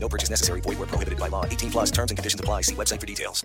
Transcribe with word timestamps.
No 0.00 0.08
purchase 0.08 0.30
necessary. 0.30 0.60
Void 0.62 0.78
where 0.78 0.88
prohibited 0.88 1.18
by 1.18 1.28
law. 1.28 1.44
18 1.44 1.70
plus 1.70 1.90
terms 1.90 2.10
and 2.10 2.16
conditions 2.16 2.40
apply. 2.40 2.62
See 2.62 2.74
website 2.74 3.00
for 3.00 3.06
details. 3.06 3.44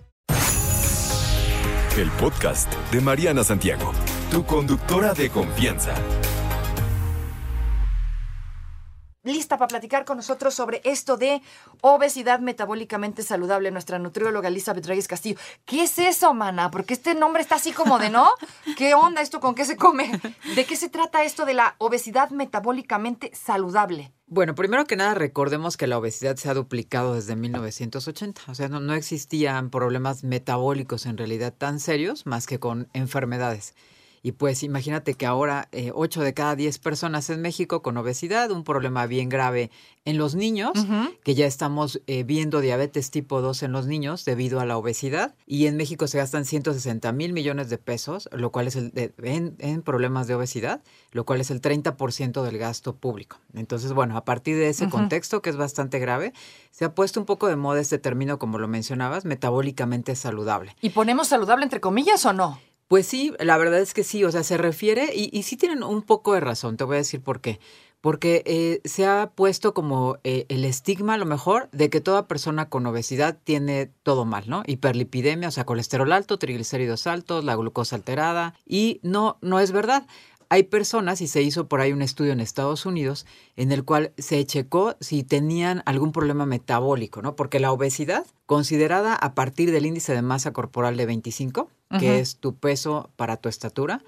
El 1.95 2.09
podcast 2.19 2.73
de 2.91 2.99
Mariana 3.01 3.43
Santiago, 3.43 3.91
tu 4.31 4.43
conductora 4.43 5.13
de 5.13 5.29
confianza. 5.29 5.93
Lista 9.23 9.57
para 9.57 9.69
platicar 9.69 10.05
con 10.05 10.17
nosotros 10.17 10.53
sobre 10.53 10.81
esto 10.83 11.17
de 11.17 11.41
obesidad 11.81 12.39
metabólicamente 12.39 13.23
saludable, 13.23 13.71
nuestra 13.71 13.99
nutrióloga 13.99 14.49
Elizabeth 14.49 14.85
Reyes 14.85 15.07
Castillo. 15.07 15.39
¿Qué 15.65 15.83
es 15.83 15.97
eso, 15.97 16.33
mana? 16.33 16.71
Porque 16.71 16.93
este 16.93 17.15
nombre 17.15 17.41
está 17.41 17.55
así 17.55 17.71
como 17.71 17.99
de, 17.99 18.09
¿no? 18.09 18.29
¿Qué 18.77 18.93
onda 18.93 19.21
esto? 19.21 19.39
¿Con 19.39 19.55
qué 19.55 19.65
se 19.65 19.77
come? 19.77 20.19
¿De 20.55 20.65
qué 20.65 20.75
se 20.75 20.89
trata 20.89 21.23
esto 21.23 21.45
de 21.45 21.53
la 21.53 21.75
obesidad 21.77 22.29
metabólicamente 22.31 23.31
saludable? 23.33 24.11
Bueno, 24.27 24.55
primero 24.55 24.85
que 24.85 24.95
nada, 24.95 25.13
recordemos 25.13 25.77
que 25.77 25.87
la 25.87 25.97
obesidad 25.97 26.35
se 26.37 26.49
ha 26.49 26.53
duplicado 26.53 27.15
desde 27.15 27.35
1980. 27.35 28.41
O 28.47 28.55
sea, 28.55 28.67
no, 28.67 28.79
no 28.79 28.93
existían 28.93 29.69
problemas 29.69 30.23
metabólicos 30.23 31.05
en 31.05 31.17
realidad 31.17 31.53
tan 31.55 31.79
serios 31.79 32.25
más 32.25 32.47
que 32.47 32.59
con 32.59 32.89
enfermedades. 32.93 33.75
Y 34.25 34.31
pues 34.31 34.63
imagínate 34.63 35.15
que 35.15 35.25
ahora 35.25 35.67
eh, 35.73 35.91
8 35.93 36.21
de 36.21 36.33
cada 36.33 36.55
10 36.55 36.79
personas 36.79 37.29
en 37.29 37.41
México 37.41 37.81
con 37.81 37.97
obesidad, 37.97 38.49
un 38.51 38.63
problema 38.63 39.05
bien 39.05 39.27
grave 39.27 39.69
en 40.05 40.17
los 40.17 40.33
niños, 40.33 40.71
que 41.25 41.35
ya 41.35 41.45
estamos 41.45 42.01
eh, 42.07 42.23
viendo 42.23 42.61
diabetes 42.61 43.11
tipo 43.11 43.41
2 43.41 43.63
en 43.63 43.73
los 43.73 43.85
niños 43.85 44.23
debido 44.23 44.61
a 44.61 44.65
la 44.65 44.77
obesidad. 44.77 45.35
Y 45.45 45.67
en 45.67 45.75
México 45.75 46.07
se 46.07 46.17
gastan 46.19 46.45
160 46.45 47.11
mil 47.11 47.33
millones 47.33 47.69
de 47.69 47.77
pesos, 47.77 48.29
lo 48.31 48.49
cual 48.53 48.67
es 48.67 48.77
el 48.77 48.91
de- 48.91 49.13
en, 49.23 49.55
en 49.59 49.81
problemas 49.81 50.27
de 50.27 50.35
obesidad, 50.35 50.81
lo 51.11 51.25
cual 51.25 51.41
es 51.41 51.51
el 51.51 51.59
30% 51.61 52.43
del 52.43 52.57
gasto 52.57 52.95
público. 52.95 53.39
Entonces, 53.53 53.91
bueno, 53.91 54.15
a 54.15 54.23
partir 54.23 54.55
de 54.55 54.69
ese 54.69 54.85
contexto, 54.89 55.41
que 55.41 55.49
es 55.49 55.57
bastante 55.57 55.99
grave, 55.99 56.31
se 56.71 56.85
ha 56.85 56.95
puesto 56.95 57.19
un 57.19 57.25
poco 57.25 57.47
de 57.47 57.57
moda 57.57 57.81
este 57.81 57.97
término, 57.99 58.39
como 58.39 58.57
lo 58.57 58.69
mencionabas, 58.69 59.25
metabólicamente 59.25 60.15
saludable. 60.15 60.75
¿Y 60.81 60.91
ponemos 60.91 61.27
saludable 61.27 61.63
entre 61.65 61.81
comillas 61.81 62.25
o 62.25 62.31
no? 62.31 62.59
Pues 62.93 63.07
sí, 63.07 63.33
la 63.39 63.57
verdad 63.57 63.79
es 63.79 63.95
que 63.95 64.03
sí, 64.03 64.23
o 64.23 64.31
sea, 64.31 64.43
se 64.43 64.55
refiere, 64.55 65.09
y, 65.15 65.41
sí 65.41 65.57
tienen 65.57 65.81
un 65.81 66.03
poco 66.03 66.35
de 66.35 66.41
razón, 66.41 66.77
te 66.77 66.83
voy 66.83 66.93
a 66.93 66.97
decir 66.97 67.21
por 67.21 67.41
qué. 67.41 67.59
Porque 68.01 68.43
eh, 68.45 68.81
se 68.87 69.07
ha 69.07 69.31
puesto 69.33 69.73
como 69.73 70.19
eh, 70.23 70.45
el 70.47 70.63
estigma, 70.63 71.15
a 71.15 71.17
lo 71.17 71.25
mejor, 71.25 71.69
de 71.71 71.89
que 71.89 72.01
toda 72.01 72.27
persona 72.27 72.69
con 72.69 72.85
obesidad 72.85 73.35
tiene 73.43 73.89
todo 74.03 74.25
mal, 74.25 74.47
¿no? 74.47 74.61
Hiperlipidemia, 74.67 75.47
o 75.47 75.51
sea, 75.51 75.65
colesterol 75.65 76.11
alto, 76.11 76.37
triglicéridos 76.37 77.07
altos, 77.07 77.43
la 77.43 77.55
glucosa 77.55 77.95
alterada, 77.95 78.53
y 78.63 78.99
no, 79.01 79.39
no 79.41 79.59
es 79.59 79.71
verdad. 79.71 80.05
Hay 80.49 80.61
personas, 80.61 81.19
y 81.21 81.27
se 81.27 81.41
hizo 81.41 81.67
por 81.67 81.81
ahí 81.81 81.93
un 81.93 82.03
estudio 82.03 82.31
en 82.31 82.41
Estados 82.41 82.85
Unidos, 82.85 83.25
en 83.55 83.71
el 83.71 83.83
cual 83.85 84.13
se 84.19 84.45
checó 84.45 84.97
si 84.99 85.23
tenían 85.23 85.81
algún 85.87 86.11
problema 86.11 86.45
metabólico, 86.45 87.23
¿no? 87.23 87.35
Porque 87.35 87.59
la 87.59 87.71
obesidad, 87.71 88.27
considerada 88.45 89.15
a 89.15 89.33
partir 89.33 89.71
del 89.71 89.87
índice 89.87 90.13
de 90.13 90.21
masa 90.21 90.53
corporal 90.53 90.95
de 90.95 91.07
25, 91.07 91.71
que 91.99 92.19
es 92.19 92.37
tu 92.37 92.55
peso 92.55 93.09
para 93.15 93.37
tu 93.37 93.49
estatura, 93.49 94.01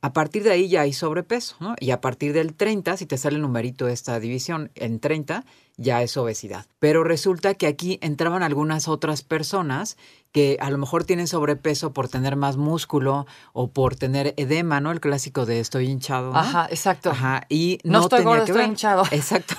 a 0.00 0.12
partir 0.12 0.42
de 0.42 0.50
ahí 0.52 0.68
ya 0.68 0.82
hay 0.82 0.92
sobrepeso, 0.92 1.56
¿no? 1.60 1.74
Y 1.80 1.90
a 1.90 2.00
partir 2.00 2.32
del 2.32 2.54
30, 2.54 2.96
si 2.96 3.06
te 3.06 3.18
sale 3.18 3.36
el 3.36 3.42
numerito 3.42 3.86
de 3.86 3.92
esta 3.92 4.18
división, 4.20 4.70
en 4.74 5.00
30 5.00 5.44
ya 5.78 6.02
es 6.02 6.16
obesidad. 6.16 6.64
Pero 6.78 7.04
resulta 7.04 7.52
que 7.54 7.66
aquí 7.66 7.98
entraban 8.00 8.42
algunas 8.42 8.88
otras 8.88 9.22
personas 9.22 9.98
que 10.32 10.56
a 10.60 10.70
lo 10.70 10.78
mejor 10.78 11.04
tienen 11.04 11.26
sobrepeso 11.26 11.92
por 11.92 12.08
tener 12.08 12.34
más 12.36 12.56
músculo 12.56 13.26
o 13.52 13.68
por 13.68 13.94
tener 13.96 14.32
edema, 14.38 14.80
¿no? 14.80 14.90
El 14.90 15.00
clásico 15.00 15.44
de 15.44 15.60
estoy 15.60 15.88
hinchado. 15.90 16.32
¿no? 16.32 16.38
Ajá, 16.38 16.66
exacto. 16.70 17.10
Ajá, 17.10 17.42
y 17.50 17.78
No 17.84 17.98
no, 17.98 18.04
estoy 18.04 18.18
tenía 18.20 18.30
gordo, 18.30 18.44
que 18.44 18.50
estoy 18.52 18.62
ver. 18.62 18.70
hinchado. 18.70 19.02
Exacto. 19.10 19.54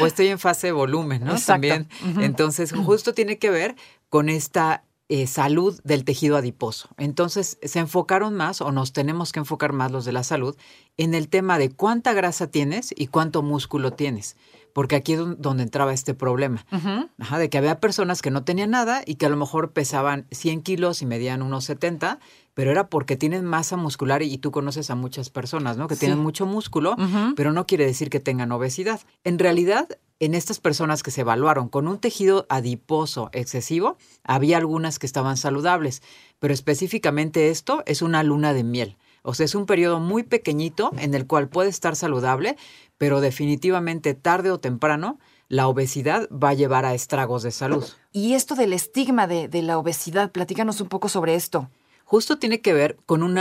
o 0.00 0.06
estoy 0.06 0.28
en 0.28 0.38
fase 0.38 0.68
de 0.68 0.72
volumen, 0.72 1.24
¿no? 1.24 1.32
Exacto. 1.32 1.68
También. 1.68 1.88
Entonces, 2.24 2.72
justo 2.72 3.12
tiene 3.12 3.38
que 3.38 3.50
ver 3.50 3.76
con 4.08 4.28
esta 4.30 4.84
eh, 5.12 5.26
salud 5.26 5.78
del 5.82 6.04
tejido 6.04 6.36
adiposo. 6.36 6.88
Entonces, 6.96 7.58
se 7.62 7.80
enfocaron 7.80 8.34
más, 8.34 8.60
o 8.60 8.70
nos 8.70 8.92
tenemos 8.92 9.32
que 9.32 9.40
enfocar 9.40 9.72
más 9.72 9.90
los 9.90 10.04
de 10.04 10.12
la 10.12 10.22
salud, 10.22 10.56
en 10.96 11.14
el 11.14 11.28
tema 11.28 11.58
de 11.58 11.68
cuánta 11.70 12.12
grasa 12.12 12.46
tienes 12.46 12.94
y 12.96 13.08
cuánto 13.08 13.42
músculo 13.42 13.90
tienes. 13.92 14.36
Porque 14.72 14.94
aquí 14.94 15.14
es 15.14 15.18
don- 15.18 15.36
donde 15.42 15.64
entraba 15.64 15.92
este 15.92 16.14
problema. 16.14 16.64
Ajá, 17.18 17.38
de 17.40 17.50
que 17.50 17.58
había 17.58 17.80
personas 17.80 18.22
que 18.22 18.30
no 18.30 18.44
tenían 18.44 18.70
nada 18.70 19.02
y 19.04 19.16
que 19.16 19.26
a 19.26 19.28
lo 19.28 19.36
mejor 19.36 19.72
pesaban 19.72 20.26
100 20.30 20.62
kilos 20.62 21.02
y 21.02 21.06
medían 21.06 21.42
unos 21.42 21.64
70, 21.64 22.20
pero 22.54 22.70
era 22.70 22.88
porque 22.88 23.16
tienen 23.16 23.44
masa 23.44 23.76
muscular 23.76 24.22
y, 24.22 24.32
y 24.32 24.38
tú 24.38 24.50
conoces 24.50 24.90
a 24.90 24.94
muchas 24.94 25.30
personas, 25.30 25.76
¿no? 25.76 25.88
Que 25.88 25.94
Sí. 25.94 26.00
tienen 26.00 26.18
mucho 26.18 26.46
músculo, 26.46 26.96
pero 27.36 27.52
no 27.52 27.66
quiere 27.66 27.86
decir 27.86 28.10
que 28.10 28.20
tengan 28.20 28.52
obesidad. 28.52 29.00
En 29.24 29.38
realidad, 29.38 29.88
en 30.18 30.34
estas 30.34 30.60
personas 30.60 31.02
que 31.02 31.10
se 31.10 31.22
evaluaron 31.22 31.68
con 31.68 31.88
un 31.88 31.98
tejido 31.98 32.44
adiposo 32.50 33.30
excesivo, 33.32 33.96
había 34.24 34.58
algunas 34.58 34.98
que 34.98 35.06
estaban 35.06 35.36
saludables, 35.36 36.02
pero 36.38 36.52
específicamente 36.52 37.50
esto 37.50 37.82
es 37.86 38.02
una 38.02 38.22
luna 38.22 38.52
de 38.52 38.64
miel. 38.64 38.96
O 39.22 39.34
sea, 39.34 39.44
es 39.44 39.54
un 39.54 39.66
periodo 39.66 40.00
muy 40.00 40.22
pequeñito 40.22 40.90
en 40.98 41.14
el 41.14 41.26
cual 41.26 41.48
puede 41.48 41.68
estar 41.68 41.94
saludable, 41.94 42.56
pero 42.98 43.20
definitivamente 43.20 44.14
tarde 44.14 44.50
o 44.50 44.58
temprano 44.60 45.18
la 45.48 45.68
obesidad 45.68 46.28
va 46.30 46.50
a 46.50 46.54
llevar 46.54 46.84
a 46.86 46.94
estragos 46.94 47.42
de 47.42 47.50
salud. 47.50 47.84
Y 48.12 48.34
esto 48.34 48.54
del 48.54 48.72
estigma 48.72 49.26
de, 49.26 49.48
de 49.48 49.62
la 49.62 49.78
obesidad, 49.78 50.30
platícanos 50.32 50.80
un 50.80 50.88
poco 50.88 51.08
sobre 51.08 51.34
esto. 51.34 51.68
Justo 52.10 52.40
tiene 52.40 52.60
que 52.60 52.72
ver 52.72 52.96
con 53.06 53.22
un 53.22 53.38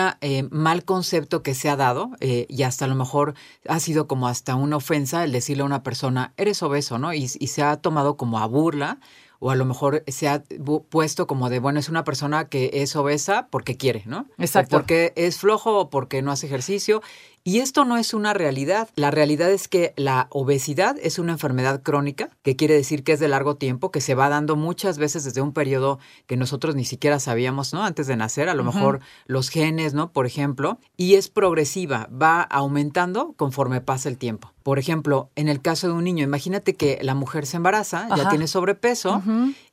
mal 0.51 0.85
concepto 0.85 1.41
que 1.41 1.55
se 1.55 1.69
ha 1.69 1.75
dado 1.75 2.11
eh, 2.19 2.45
y 2.49 2.61
hasta 2.61 2.85
a 2.85 2.87
lo 2.87 2.93
mejor 2.93 3.33
ha 3.67 3.79
sido 3.79 4.07
como 4.07 4.27
hasta 4.27 4.53
una 4.53 4.77
ofensa 4.77 5.23
el 5.23 5.31
decirle 5.31 5.63
a 5.63 5.65
una 5.65 5.81
persona, 5.81 6.33
eres 6.37 6.61
obeso, 6.61 6.99
¿no? 6.99 7.11
Y, 7.11 7.23
y 7.39 7.47
se 7.47 7.63
ha 7.63 7.77
tomado 7.77 8.15
como 8.15 8.37
a 8.37 8.45
burla 8.45 8.99
o 9.39 9.49
a 9.49 9.55
lo 9.55 9.65
mejor 9.65 10.03
se 10.05 10.27
ha 10.27 10.43
puesto 10.89 11.25
como 11.25 11.49
de, 11.49 11.57
bueno, 11.57 11.79
es 11.79 11.89
una 11.89 12.03
persona 12.03 12.47
que 12.47 12.69
es 12.73 12.95
obesa 12.95 13.47
porque 13.49 13.75
quiere, 13.75 14.03
¿no? 14.05 14.27
Exacto. 14.37 14.75
O 14.75 14.79
porque 14.79 15.13
es 15.15 15.39
flojo 15.39 15.79
o 15.79 15.89
porque 15.89 16.21
no 16.21 16.31
hace 16.31 16.45
ejercicio. 16.45 17.01
Y 17.43 17.59
esto 17.59 17.85
no 17.85 17.97
es 17.97 18.13
una 18.13 18.33
realidad. 18.33 18.89
La 18.95 19.11
realidad 19.11 19.51
es 19.51 19.67
que 19.67 19.93
la 19.95 20.27
obesidad 20.29 20.97
es 21.01 21.19
una 21.19 21.31
enfermedad 21.33 21.81
crónica, 21.81 22.29
que 22.43 22.55
quiere 22.55 22.75
decir 22.75 23.03
que 23.03 23.13
es 23.13 23.19
de 23.19 23.27
largo 23.27 23.55
tiempo, 23.55 23.91
que 23.91 24.01
se 24.01 24.15
va 24.15 24.29
dando 24.29 24.55
muchas 24.55 24.97
veces 24.97 25.23
desde 25.23 25.41
un 25.41 25.53
periodo 25.53 25.99
que 26.27 26.37
nosotros 26.37 26.75
ni 26.75 26.85
siquiera 26.85 27.19
sabíamos, 27.19 27.73
¿no? 27.73 27.83
Antes 27.83 28.07
de 28.07 28.15
nacer, 28.15 28.49
a 28.49 28.53
lo 28.53 28.63
mejor 28.63 28.99
los 29.25 29.49
genes, 29.49 29.93
¿no? 29.93 30.11
Por 30.11 30.25
ejemplo, 30.25 30.79
y 30.97 31.15
es 31.15 31.29
progresiva, 31.29 32.09
va 32.09 32.41
aumentando 32.41 33.33
conforme 33.37 33.81
pasa 33.81 34.09
el 34.09 34.17
tiempo. 34.17 34.53
Por 34.63 34.77
ejemplo, 34.77 35.31
en 35.35 35.47
el 35.47 35.61
caso 35.61 35.87
de 35.87 35.93
un 35.93 36.03
niño, 36.03 36.23
imagínate 36.23 36.75
que 36.75 36.99
la 37.01 37.15
mujer 37.15 37.47
se 37.47 37.57
embaraza, 37.57 38.05
Ajá. 38.05 38.17
ya 38.17 38.29
tiene 38.29 38.45
sobrepeso, 38.45 39.23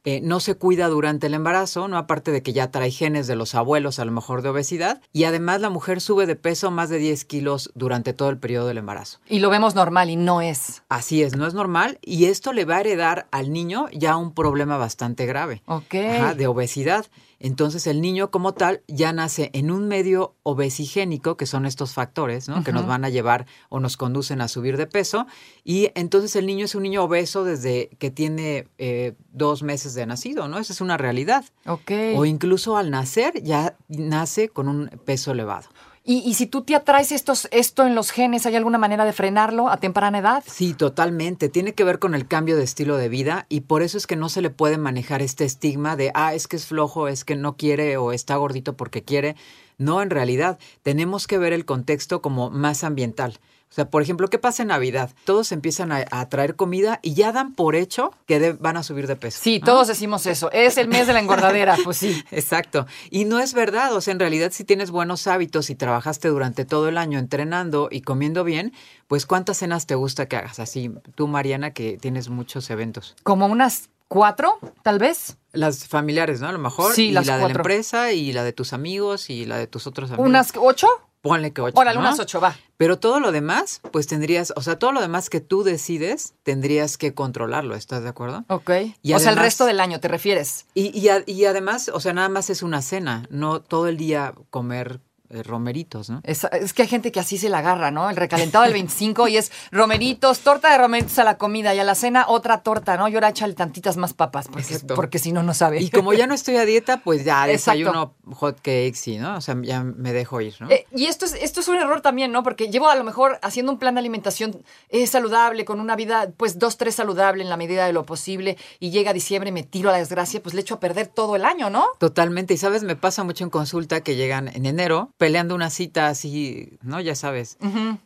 eh, 0.06 0.20
no 0.22 0.38
se 0.38 0.54
cuida 0.54 0.86
durante 0.86 1.26
el 1.26 1.34
embarazo, 1.34 1.88
no 1.88 1.98
aparte 1.98 2.30
de 2.30 2.40
que 2.40 2.52
ya 2.52 2.70
trae 2.70 2.92
genes 2.92 3.26
de 3.26 3.34
los 3.34 3.56
abuelos 3.56 3.98
a 3.98 4.04
lo 4.04 4.12
mejor 4.12 4.40
de 4.40 4.50
obesidad, 4.50 5.02
y 5.12 5.24
además 5.24 5.60
la 5.60 5.68
mujer 5.68 6.00
sube 6.00 6.26
de 6.26 6.36
peso 6.36 6.70
más 6.70 6.90
de 6.90 6.98
10 6.98 7.24
kilos 7.24 7.72
durante 7.74 8.12
todo 8.12 8.30
el 8.30 8.38
periodo 8.38 8.68
del 8.68 8.78
embarazo. 8.78 9.18
Y 9.28 9.40
lo 9.40 9.50
vemos 9.50 9.74
normal 9.74 10.08
y 10.08 10.14
no 10.14 10.40
es. 10.40 10.84
Así 10.88 11.24
es, 11.24 11.36
no 11.36 11.44
es 11.44 11.54
normal, 11.54 11.98
y 12.02 12.26
esto 12.26 12.52
le 12.52 12.64
va 12.64 12.76
a 12.76 12.80
heredar 12.80 13.26
al 13.32 13.52
niño 13.52 13.88
ya 13.92 14.16
un 14.16 14.32
problema 14.32 14.76
bastante 14.76 15.26
grave. 15.26 15.62
Ok. 15.66 15.94
Ajá, 15.94 16.34
de 16.34 16.46
obesidad. 16.46 17.06
Entonces 17.38 17.86
el 17.86 18.00
niño 18.00 18.30
como 18.30 18.54
tal 18.54 18.82
ya 18.88 19.12
nace 19.12 19.50
en 19.52 19.70
un 19.70 19.88
medio 19.88 20.34
obesigénico, 20.42 21.36
que 21.36 21.46
son 21.46 21.66
estos 21.66 21.92
factores, 21.92 22.48
¿no? 22.48 22.64
Que 22.64 22.72
nos 22.72 22.86
van 22.86 23.04
a 23.04 23.10
llevar 23.10 23.46
o 23.68 23.78
nos 23.78 23.96
conducen 23.96 24.40
a 24.40 24.48
subir 24.48 24.76
de 24.76 24.86
peso. 24.86 25.26
Y 25.62 25.90
entonces 25.94 26.34
el 26.36 26.46
niño 26.46 26.64
es 26.64 26.74
un 26.74 26.82
niño 26.82 27.04
obeso 27.04 27.44
desde 27.44 27.90
que 27.98 28.10
tiene 28.10 28.68
eh, 28.78 29.14
dos 29.32 29.62
meses 29.62 29.94
de 29.94 30.06
nacido, 30.06 30.48
¿no? 30.48 30.58
Esa 30.58 30.72
es 30.72 30.80
una 30.80 30.96
realidad. 30.96 31.44
Ok. 31.66 31.92
O 32.16 32.24
incluso 32.24 32.76
al 32.76 32.90
nacer 32.90 33.42
ya 33.42 33.76
nace 33.88 34.48
con 34.48 34.68
un 34.68 34.88
peso 35.04 35.32
elevado. 35.32 35.68
Y, 36.08 36.18
y 36.18 36.34
si 36.34 36.46
tú 36.46 36.62
te 36.62 36.76
atraes 36.76 37.10
estos, 37.10 37.48
esto 37.50 37.84
en 37.84 37.96
los 37.96 38.12
genes, 38.12 38.46
¿hay 38.46 38.54
alguna 38.54 38.78
manera 38.78 39.04
de 39.04 39.12
frenarlo 39.12 39.68
a 39.68 39.78
temprana 39.78 40.18
edad? 40.18 40.44
Sí, 40.46 40.72
totalmente. 40.72 41.48
Tiene 41.48 41.74
que 41.74 41.82
ver 41.82 41.98
con 41.98 42.14
el 42.14 42.28
cambio 42.28 42.56
de 42.56 42.62
estilo 42.62 42.96
de 42.96 43.08
vida 43.08 43.46
y 43.48 43.62
por 43.62 43.82
eso 43.82 43.98
es 43.98 44.06
que 44.06 44.14
no 44.14 44.28
se 44.28 44.40
le 44.40 44.50
puede 44.50 44.78
manejar 44.78 45.20
este 45.20 45.44
estigma 45.44 45.96
de, 45.96 46.12
ah, 46.14 46.32
es 46.32 46.46
que 46.46 46.54
es 46.54 46.66
flojo, 46.66 47.08
es 47.08 47.24
que 47.24 47.34
no 47.34 47.56
quiere 47.56 47.96
o 47.96 48.12
está 48.12 48.36
gordito 48.36 48.76
porque 48.76 49.02
quiere. 49.02 49.34
No, 49.78 50.00
en 50.00 50.10
realidad 50.10 50.60
tenemos 50.84 51.26
que 51.26 51.38
ver 51.38 51.52
el 51.52 51.64
contexto 51.64 52.22
como 52.22 52.50
más 52.50 52.84
ambiental. 52.84 53.40
O 53.68 53.74
sea, 53.76 53.90
por 53.90 54.00
ejemplo, 54.00 54.28
¿qué 54.28 54.38
pasa 54.38 54.62
en 54.62 54.68
Navidad? 54.68 55.10
Todos 55.24 55.52
empiezan 55.52 55.92
a, 55.92 56.04
a 56.10 56.28
traer 56.28 56.56
comida 56.56 56.98
y 57.02 57.14
ya 57.14 57.32
dan 57.32 57.52
por 57.52 57.74
hecho 57.76 58.12
que 58.26 58.38
de- 58.38 58.52
van 58.54 58.76
a 58.76 58.82
subir 58.82 59.06
de 59.06 59.16
peso. 59.16 59.40
Sí, 59.42 59.58
¿no? 59.58 59.66
todos 59.66 59.88
decimos 59.88 60.24
eso. 60.26 60.50
Es 60.52 60.78
el 60.78 60.88
mes 60.88 61.06
de 61.06 61.12
la 61.12 61.20
engordadera, 61.20 61.76
pues 61.84 61.98
sí. 61.98 62.22
Exacto. 62.30 62.86
Y 63.10 63.24
no 63.26 63.38
es 63.40 63.52
verdad. 63.54 63.94
O 63.94 64.00
sea, 64.00 64.12
en 64.12 64.20
realidad, 64.20 64.50
si 64.52 64.64
tienes 64.64 64.90
buenos 64.90 65.26
hábitos 65.26 65.68
y 65.68 65.74
trabajaste 65.74 66.28
durante 66.28 66.64
todo 66.64 66.88
el 66.88 66.96
año 66.96 67.18
entrenando 67.18 67.88
y 67.90 68.00
comiendo 68.02 68.44
bien, 68.44 68.72
pues 69.08 69.26
¿cuántas 69.26 69.58
cenas 69.58 69.86
te 69.86 69.94
gusta 69.96 70.26
que 70.26 70.36
hagas? 70.36 70.58
Así, 70.58 70.90
tú, 71.14 71.26
Mariana, 71.28 71.72
que 71.72 71.98
tienes 71.98 72.28
muchos 72.30 72.70
eventos. 72.70 73.14
Como 73.24 73.46
unas 73.46 73.90
cuatro, 74.08 74.58
tal 74.84 74.98
vez. 75.00 75.36
Las 75.52 75.86
familiares, 75.88 76.40
¿no? 76.40 76.48
A 76.48 76.52
lo 76.52 76.58
mejor. 76.60 76.94
Sí, 76.94 77.08
y 77.08 77.12
las 77.12 77.26
la 77.26 77.38
de 77.38 77.42
la 77.48 77.50
empresa 77.50 78.12
y 78.12 78.32
la 78.32 78.44
de 78.44 78.52
tus 78.52 78.72
amigos 78.72 79.28
y 79.28 79.44
la 79.44 79.58
de 79.58 79.66
tus 79.66 79.86
otros 79.86 80.10
amigos. 80.10 80.26
¿Unas 80.28 80.52
ocho? 80.56 80.86
Ponle 81.26 81.52
que 81.52 81.60
ocho. 81.60 81.78
Órale, 81.78 81.96
¿no? 81.98 82.02
unas 82.06 82.18
ocho, 82.18 82.40
va. 82.40 82.56
Pero 82.76 82.98
todo 82.98 83.20
lo 83.20 83.32
demás, 83.32 83.80
pues 83.92 84.06
tendrías, 84.06 84.52
o 84.56 84.60
sea, 84.62 84.78
todo 84.78 84.92
lo 84.92 85.00
demás 85.00 85.30
que 85.30 85.40
tú 85.40 85.62
decides, 85.62 86.34
tendrías 86.42 86.98
que 86.98 87.14
controlarlo, 87.14 87.74
¿estás 87.74 88.02
de 88.02 88.08
acuerdo? 88.10 88.44
Ok. 88.48 88.70
Y 89.02 89.14
o 89.14 89.18
sea, 89.18 89.30
el 89.32 89.36
resto 89.38 89.64
del 89.64 89.80
año, 89.80 89.98
¿te 90.00 90.08
refieres? 90.08 90.66
Y, 90.74 90.96
y, 90.98 91.08
a- 91.08 91.22
y 91.26 91.44
además, 91.46 91.90
o 91.92 92.00
sea, 92.00 92.12
nada 92.12 92.28
más 92.28 92.50
es 92.50 92.62
una 92.62 92.82
cena, 92.82 93.26
no 93.30 93.60
todo 93.60 93.88
el 93.88 93.96
día 93.96 94.34
comer 94.50 95.00
eh, 95.30 95.42
romeritos, 95.42 96.10
¿no? 96.10 96.20
Es, 96.24 96.44
es 96.44 96.72
que 96.72 96.82
hay 96.82 96.88
gente 96.88 97.12
que 97.12 97.20
así 97.20 97.38
se 97.38 97.48
la 97.48 97.58
agarra, 97.58 97.90
¿no? 97.90 98.08
El 98.10 98.16
recalentado 98.16 98.64
del 98.64 98.72
25 98.72 99.28
y 99.28 99.36
es 99.36 99.52
romeritos, 99.70 100.40
torta 100.40 100.70
de 100.70 100.78
romeritos 100.78 101.18
a 101.18 101.24
la 101.24 101.38
comida 101.38 101.74
y 101.74 101.78
a 101.78 101.84
la 101.84 101.94
cena 101.94 102.26
otra 102.28 102.62
torta, 102.62 102.96
¿no? 102.96 103.08
Y 103.08 103.14
ahora 103.14 103.30
échale 103.30 103.54
tantitas 103.54 103.96
más 103.96 104.12
papas, 104.14 104.48
porque, 104.48 104.74
Exacto. 104.74 104.94
porque 104.94 105.18
si 105.18 105.32
no, 105.32 105.42
no 105.42 105.54
sabe. 105.54 105.80
Y 105.80 105.90
como 105.90 106.12
ya 106.12 106.26
no 106.26 106.34
estoy 106.34 106.56
a 106.56 106.64
dieta, 106.64 106.98
pues 106.98 107.24
ya 107.24 107.44
Exacto. 107.50 107.78
desayuno 107.78 108.14
hot 108.34 108.56
cakes 108.56 109.00
y, 109.06 109.18
¿no? 109.18 109.36
O 109.36 109.40
sea, 109.40 109.56
ya 109.62 109.82
me 109.82 110.12
dejo 110.12 110.40
ir, 110.40 110.54
¿no? 110.60 110.70
Eh, 110.70 110.86
y 110.94 111.06
esto 111.06 111.24
es, 111.24 111.34
esto 111.34 111.60
es 111.60 111.68
un 111.68 111.76
error 111.76 112.00
también, 112.00 112.32
¿no? 112.32 112.42
Porque 112.42 112.70
llevo 112.70 112.88
a 112.88 112.94
lo 112.96 113.04
mejor 113.04 113.38
haciendo 113.42 113.72
un 113.72 113.78
plan 113.78 113.94
de 113.94 114.00
alimentación 114.00 114.62
eh, 114.88 115.06
saludable, 115.06 115.64
con 115.64 115.80
una 115.80 115.96
vida, 115.96 116.28
pues 116.36 116.58
dos, 116.58 116.76
tres 116.76 116.94
saludable 116.96 117.42
en 117.42 117.48
la 117.48 117.56
medida 117.56 117.86
de 117.86 117.92
lo 117.92 118.04
posible, 118.04 118.56
y 118.80 118.90
llega 118.90 119.12
diciembre 119.12 119.50
y 119.50 119.52
me 119.52 119.62
tiro 119.62 119.88
a 119.90 119.92
la 119.92 119.98
desgracia, 119.98 120.42
pues 120.42 120.54
le 120.54 120.60
echo 120.60 120.74
a 120.74 120.80
perder 120.80 121.06
todo 121.08 121.36
el 121.36 121.44
año, 121.44 121.70
¿no? 121.70 121.86
Totalmente. 121.98 122.54
Y 122.54 122.56
sabes, 122.56 122.82
me 122.82 122.96
pasa 122.96 123.24
mucho 123.24 123.44
en 123.44 123.50
consulta 123.50 124.00
que 124.00 124.16
llegan 124.16 124.48
en 124.48 124.66
enero 124.66 125.10
peleando 125.18 125.54
una 125.54 125.70
cita 125.70 126.08
así, 126.08 126.78
¿no? 126.82 127.00
Ya 127.00 127.14
sabes, 127.14 127.56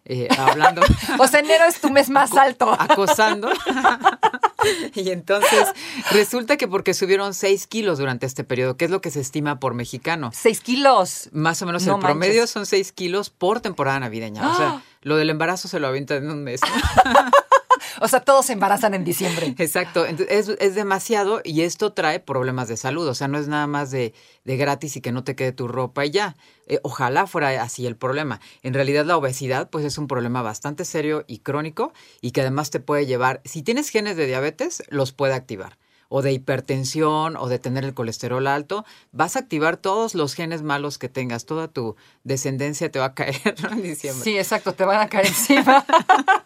eh, 0.04 0.28
hablando. 0.38 0.82
O 1.18 1.26
sea, 1.26 1.40
enero 1.40 1.64
es 1.64 1.80
tu 1.80 1.90
mes 1.90 2.08
más 2.10 2.32
alto. 2.34 2.70
acosando. 2.72 3.50
y 4.94 5.10
entonces 5.10 5.68
resulta 6.12 6.56
que 6.56 6.68
porque 6.68 6.94
subieron 6.94 7.34
6 7.34 7.66
kilos 7.66 7.98
durante 7.98 8.26
este 8.26 8.44
periodo, 8.44 8.76
que 8.76 8.84
es 8.84 8.90
lo 8.90 9.00
que 9.00 9.10
se 9.10 9.20
estima 9.20 9.58
por 9.58 9.74
mexicano. 9.74 10.30
Seis 10.32 10.60
kilos. 10.60 11.28
Más 11.32 11.60
o 11.62 11.66
menos 11.66 11.84
No 11.86 11.96
el 11.96 12.00
promedio 12.00 12.46
son 12.46 12.66
6 12.66 12.92
kilos 12.92 13.30
por 13.30 13.60
temporada 13.60 14.00
navideña. 14.00 14.50
O 14.50 14.56
sea, 14.56 14.82
lo 15.02 15.16
del 15.16 15.30
embarazo 15.30 15.68
se 15.68 15.80
lo 15.80 15.86
avientan 15.88 16.24
en 16.24 16.30
un 16.30 16.44
mes. 16.44 16.60
O 18.00 18.08
sea, 18.08 18.20
todos 18.20 18.46
se 18.46 18.52
embarazan 18.52 18.94
en 18.94 19.04
diciembre. 19.04 19.54
Exacto, 19.58 20.06
entonces 20.06 20.48
es, 20.48 20.56
es 20.58 20.74
demasiado 20.74 21.40
y 21.44 21.62
esto 21.62 21.92
trae 21.92 22.20
problemas 22.20 22.68
de 22.68 22.76
salud, 22.76 23.06
o 23.06 23.14
sea, 23.14 23.28
no 23.28 23.38
es 23.38 23.48
nada 23.48 23.66
más 23.66 23.90
de, 23.90 24.14
de 24.44 24.56
gratis 24.56 24.96
y 24.96 25.00
que 25.00 25.12
no 25.12 25.24
te 25.24 25.36
quede 25.36 25.52
tu 25.52 25.68
ropa 25.68 26.06
y 26.06 26.10
ya. 26.10 26.36
Eh, 26.66 26.78
ojalá 26.82 27.26
fuera 27.26 27.62
así 27.62 27.86
el 27.86 27.96
problema. 27.96 28.40
En 28.62 28.74
realidad 28.74 29.04
la 29.04 29.16
obesidad 29.16 29.68
pues 29.70 29.84
es 29.84 29.98
un 29.98 30.06
problema 30.06 30.42
bastante 30.42 30.84
serio 30.84 31.24
y 31.26 31.38
crónico 31.38 31.92
y 32.20 32.30
que 32.30 32.40
además 32.40 32.70
te 32.70 32.80
puede 32.80 33.06
llevar, 33.06 33.42
si 33.44 33.62
tienes 33.62 33.88
genes 33.88 34.16
de 34.16 34.26
diabetes, 34.26 34.82
los 34.88 35.12
puede 35.12 35.34
activar. 35.34 35.76
O 36.12 36.22
de 36.22 36.32
hipertensión 36.32 37.36
o 37.36 37.48
de 37.48 37.60
tener 37.60 37.84
el 37.84 37.94
colesterol 37.94 38.46
alto, 38.48 38.84
vas 39.12 39.36
a 39.36 39.38
activar 39.38 39.76
todos 39.76 40.16
los 40.16 40.34
genes 40.34 40.62
malos 40.62 40.98
que 40.98 41.08
tengas, 41.08 41.46
toda 41.46 41.68
tu 41.68 41.94
descendencia 42.24 42.90
te 42.90 42.98
va 42.98 43.06
a 43.06 43.14
caer 43.14 43.54
¿no? 43.62 43.70
en 43.70 43.82
diciembre. 43.82 44.24
Sí, 44.24 44.36
exacto, 44.36 44.74
te 44.74 44.84
van 44.84 45.00
a 45.00 45.08
caer 45.08 45.26
encima. 45.26 45.86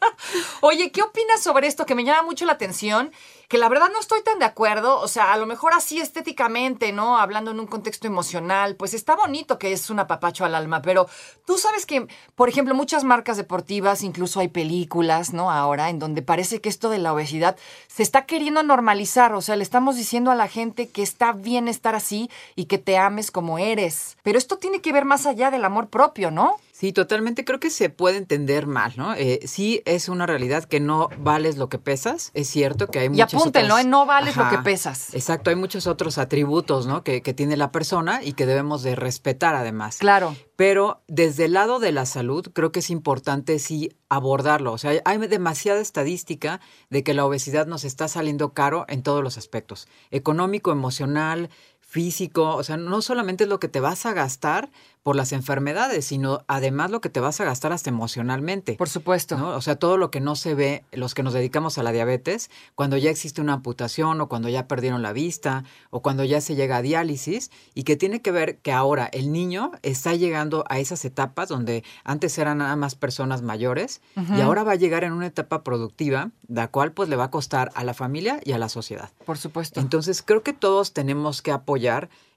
Oye, 0.61 0.93
¿qué 0.93 1.03
opinas 1.03 1.43
sobre 1.43 1.67
esto 1.67 1.87
que 1.87 1.95
me 1.95 2.05
llama 2.05 2.23
mucho 2.23 2.45
la 2.45 2.53
atención? 2.53 3.11
Que 3.55 3.59
la 3.59 3.69
verdad 3.69 3.89
no 3.93 4.01
estoy 4.01 4.21
tan 4.25 4.41
de 4.41 4.47
acuerdo, 4.47 4.99
o 4.99 5.07
sea, 5.07 5.33
a 5.33 5.37
lo 5.37 5.47
mejor 5.47 5.75
así 5.75 6.01
estéticamente, 6.01 6.91
¿no? 6.91 7.19
Hablando 7.19 7.53
en 7.53 7.61
un 7.61 7.69
contexto 7.69 8.09
emocional, 8.09 8.75
pues 8.75 8.95
está 8.95 9.15
bonito 9.15 9.61
que 9.61 9.73
es 9.73 9.91
un 9.91 10.01
apapacho 10.01 10.45
al 10.45 10.57
alma, 10.57 10.83
pero 10.83 11.07
tú 11.47 11.57
sabes 11.57 11.87
que, 11.87 12.09
por 12.35 12.49
ejemplo, 12.49 12.75
muchas 12.75 13.05
marcas 13.05 13.37
deportivas, 13.37 14.03
incluso 14.03 14.41
hay 14.41 14.49
películas, 14.49 15.33
¿no? 15.33 15.53
Ahora, 15.53 15.89
en 15.89 16.01
donde 16.01 16.21
parece 16.21 16.61
que 16.61 16.69
esto 16.69 16.89
de 16.89 16.99
la 16.99 17.13
obesidad 17.13 17.57
se 17.87 18.03
está 18.03 18.27
queriendo 18.27 18.65
normalizar, 18.65 19.33
o 19.35 19.41
sea, 19.41 19.55
le 19.55 19.63
estamos 19.63 19.95
diciendo 19.95 20.33
a 20.33 20.35
la 20.35 20.49
gente 20.49 20.89
que 20.89 21.05
está 21.05 21.31
bien 21.31 21.69
estar 21.69 21.95
así 21.95 22.29
y 22.57 22.65
que 22.65 22.79
te 22.79 22.99
ames 22.99 23.31
como 23.31 23.61
eres. 23.61 24.17
Pero 24.25 24.37
esto 24.37 24.59
tiene 24.59 24.81
que 24.81 24.93
ver 24.93 25.05
más 25.05 25.27
allá 25.27 25.53
del 25.53 25.65
amor 25.65 25.91
propio, 25.91 26.33
¿no? 26.33 26.57
Sí, 26.77 26.93
totalmente. 26.93 27.45
Creo 27.45 27.61
que 27.61 27.71
se 27.71 27.89
puede 27.89 28.17
entender 28.17 28.67
mal, 28.67 28.95
¿no? 28.97 29.15
Eh, 29.15 29.39
sí 29.47 29.81
es 29.85 30.09
una 30.09 30.27
realidad 30.27 30.65
que 30.65 30.81
no 30.81 31.09
vales 31.19 31.57
lo 31.57 31.69
que 31.69 31.79
pesas. 31.79 32.33
Es 32.35 32.49
cierto 32.49 32.89
que 32.89 32.99
hay 32.99 33.07
Y 33.07 33.11
muchos 33.11 33.33
apúntenlo, 33.35 33.75
otros- 33.75 33.87
¿eh? 33.87 33.89
No 33.89 34.07
vales 34.07 34.37
lo 34.37 34.49
que 34.49 34.59
pesas. 34.59 35.15
Exacto, 35.15 35.51
hay 35.51 35.57
muchos 35.57 35.87
otros 35.87 36.19
atributos, 36.19 36.89
¿no? 36.89 37.05
Que, 37.05 37.23
que 37.23 37.33
tiene 37.33 37.57
la 37.57 37.71
persona 37.71 38.25
y 38.25 38.33
que 38.33 38.45
debemos 38.45 38.83
de 38.83 38.97
respetar 38.97 39.55
además. 39.55 39.99
Claro. 39.99 40.35
Pero 40.57 41.05
desde 41.07 41.45
el 41.45 41.53
lado 41.53 41.79
de 41.79 41.93
la 41.93 42.07
salud, 42.07 42.49
creo 42.53 42.73
que 42.73 42.81
es 42.81 42.91
importante 42.91 43.61
sí 43.61 43.97
abordarlo. 44.09 44.73
O 44.73 44.79
sea, 44.79 45.01
hay 45.05 45.19
demasiada 45.19 45.81
estadística 45.81 46.61
de 46.91 47.05
que 47.05 47.15
la 47.15 47.25
obesidad 47.25 47.67
nos 47.69 47.85
está 47.85 48.09
saliendo 48.09 48.53
caro 48.53 48.85
en 48.89 49.05
todos 49.05 49.23
los 49.23 49.39
aspectos. 49.39 49.87
Económico, 50.11 50.73
emocional, 50.73 51.51
físico. 51.87 52.57
O 52.57 52.63
sea, 52.63 52.77
no 52.77 53.03
solamente 53.03 53.45
es 53.45 53.51
lo 53.51 53.61
que 53.61 53.69
te 53.69 53.81
vas 53.81 54.07
a 54.07 54.13
gastar 54.13 54.71
por 55.05 55.17
las 55.17 55.33
enfermedades, 55.33 56.07
sino 56.07 56.45
además 56.49 56.91
lo 56.91 57.03
que 57.03 57.11
te 57.11 57.21
vas 57.21 57.39
a 57.39 57.45
gastar 57.45 57.73
hasta 57.73 57.91
emocionalmente. 57.91 58.73
Por 58.73 58.89
supuesto. 58.89 59.37
¿no? 59.37 59.51
O 59.51 59.61
sea, 59.61 59.77
todo 59.77 59.99
lo 59.99 60.11
que 60.11 60.21
no 60.21 60.35
se 60.35 60.55
ve, 60.55 60.83
los 60.93 61.13
que 61.13 61.23
nos 61.23 61.35
dedicamos 61.35 61.77
a 61.77 61.83
la 61.83 61.93
diabetes, 61.93 62.51
cuando 62.75 62.97
ya 62.97 63.11
existe 63.11 63.43
una 63.43 63.53
amputación 63.53 64.19
o 64.23 64.29
cuando 64.29 64.49
ya 64.49 64.67
perdieron 64.67 65.03
la 65.03 65.13
vista 65.13 65.65
o 65.91 66.01
cuando 66.01 66.25
ya 66.25 66.41
se 66.41 66.55
llega 66.55 66.79
a 66.79 66.83
diálisis 66.83 67.51
y 67.75 67.83
que 67.83 67.97
tiene 67.97 68.23
que 68.23 68.33
ver 68.33 68.57
que 68.57 68.73
ahora 68.73 69.05
el 69.13 69.31
niño 69.31 69.73
está 69.83 70.15
llegando 70.15 70.65
a 70.71 70.79
esas 70.79 71.05
etapas 71.05 71.51
donde 71.51 71.85
antes 72.03 72.39
eran 72.39 72.59
nada 72.59 72.75
más 72.75 72.95
personas 72.95 73.43
mayores 73.43 74.01
y 74.35 74.41
ahora 74.41 74.65
va 74.65 74.73
a 74.73 74.77
llegar 74.77 75.05
en 75.05 75.13
una 75.13 75.27
etapa 75.27 75.63
productiva, 75.63 76.31
la 76.49 76.69
cual 76.69 76.93
pues 76.93 77.11
le 77.11 77.17
va 77.17 77.25
a 77.25 77.31
costar 77.31 77.71
a 77.75 77.85
la 77.85 77.93
familia 77.93 78.41
y 78.43 78.53
a 78.53 78.59
la 78.59 78.71
sociedad. 78.71 79.11
Por 79.27 79.37
supuesto. 79.37 79.81
Entonces 79.81 80.23
creo 80.23 80.43
que 80.43 80.55
todos 80.55 80.95
tenemos 80.95 81.43
que 81.43 81.53
apoyar 81.53 81.74